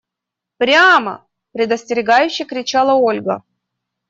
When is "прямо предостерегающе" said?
0.57-2.45